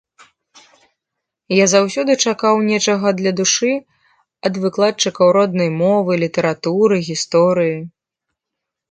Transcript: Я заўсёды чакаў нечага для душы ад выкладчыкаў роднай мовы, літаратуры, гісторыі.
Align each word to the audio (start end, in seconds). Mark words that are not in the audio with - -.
Я 1.55 1.65
заўсёды 1.73 2.13
чакаў 2.29 2.55
нечага 2.69 3.07
для 3.19 3.33
душы 3.39 3.69
ад 4.49 4.53
выкладчыкаў 4.63 5.27
роднай 5.39 5.69
мовы, 5.81 6.11
літаратуры, 6.23 6.95
гісторыі. 7.11 7.77